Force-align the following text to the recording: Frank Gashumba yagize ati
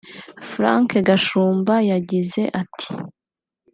Frank 0.51 0.89
Gashumba 1.07 1.75
yagize 1.91 2.41
ati 2.61 2.87